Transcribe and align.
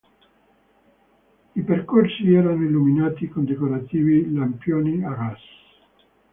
I 1.53 1.61
percorsi 1.61 2.33
erano 2.33 2.63
illuminati 2.65 3.27
con 3.29 3.45
decorativi 3.45 4.33
lampioni 4.33 5.03
a 5.03 5.13
gas. 5.13 5.39